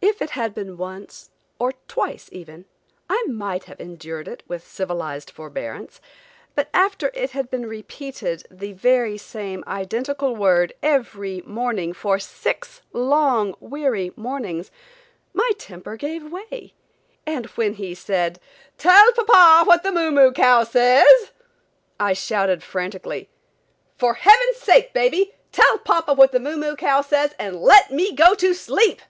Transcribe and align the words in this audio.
If 0.00 0.22
it 0.22 0.30
had 0.30 0.54
been 0.54 0.76
once, 0.76 1.30
or 1.58 1.72
twice 1.88 2.28
even, 2.30 2.66
I 3.10 3.24
might 3.28 3.64
have 3.64 3.80
endured 3.80 4.28
it 4.28 4.42
with 4.46 4.66
civilized 4.66 5.28
forbearance 5.30 6.00
but 6.54 6.68
after 6.72 7.10
it 7.14 7.32
had 7.32 7.50
been 7.50 7.66
repeated, 7.66 8.44
the 8.48 8.72
very 8.74 9.18
same 9.18 9.64
identical 9.66 10.34
word 10.36 10.72
every 10.84 11.42
morning 11.44 11.92
for 11.92 12.18
six 12.20 12.80
long 12.92 13.56
weary 13.58 14.12
mornings, 14.14 14.70
my 15.34 15.50
temper 15.58 15.96
gave 15.96 16.30
way 16.32 16.74
and 17.26 17.46
when 17.56 17.74
he 17.74 17.92
said: 17.92 18.38
"Tell 18.78 19.12
papa 19.12 19.66
what 19.66 19.82
the 19.82 19.90
moo 19.92 20.12
moo 20.12 20.30
cow 20.30 20.62
says?" 20.62 21.32
I 22.00 22.12
shouted 22.12 22.62
frantically: 22.62 23.28
"For 23.98 24.14
heaven's 24.14 24.58
sake, 24.58 24.92
baby, 24.92 25.34
tell 25.50 25.78
papa 25.78 26.14
what 26.14 26.30
the 26.30 26.40
moo 26.40 26.56
moo 26.56 26.76
cow 26.76 27.02
says 27.02 27.34
and 27.38 27.56
let 27.56 27.90
me 27.90 28.12
go 28.14 28.34
to 28.36 28.54
sleep." 28.54 29.02